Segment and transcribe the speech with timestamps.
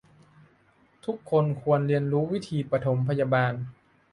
[1.05, 3.53] ทุกคนควรเรียนรู้วิธีปฐมพยาบาล